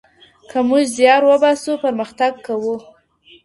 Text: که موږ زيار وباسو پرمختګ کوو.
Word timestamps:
که 0.49 0.57
موږ 0.67 0.83
زيار 0.97 1.21
وباسو 1.27 1.71
پرمختګ 1.83 2.31
کوو. 2.45 2.75